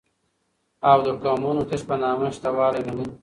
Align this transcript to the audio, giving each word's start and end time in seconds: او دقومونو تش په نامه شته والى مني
او 0.89 0.97
دقومونو 1.07 1.61
تش 1.69 1.81
په 1.89 1.95
نامه 2.03 2.27
شته 2.35 2.49
والى 2.57 2.81
مني 2.85 3.05